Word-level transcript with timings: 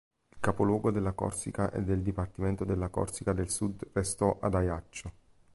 Il 0.31 0.37
capoluogo 0.39 0.89
della 0.89 1.11
Corsica 1.11 1.69
e 1.69 1.83
del 1.83 2.01
dipartimento 2.01 2.65
della 2.65 2.89
Corsica 2.89 3.33
del 3.33 3.51
Sud 3.51 3.87
restò 3.93 4.35
ad 4.41 4.55
Ajaccio. 4.55 5.11